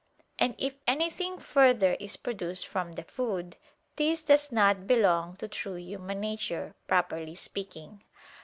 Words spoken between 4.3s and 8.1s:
not belong to true human nature, properly speaking.